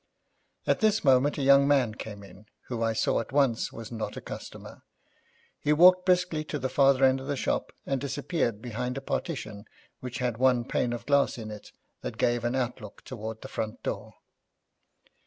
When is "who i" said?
2.69-2.93